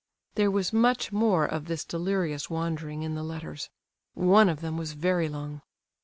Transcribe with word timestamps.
There 0.33 0.49
was 0.49 0.73
much 0.73 1.11
more 1.11 1.45
of 1.45 1.65
this 1.65 1.85
delirious 1.85 2.49
wandering 2.49 3.03
in 3.03 3.13
the 3.13 3.21
letters—one 3.21 4.49
of 4.49 4.59
them 4.61 4.75
was 4.75 4.93
very 4.93 5.29
long. 5.29 5.61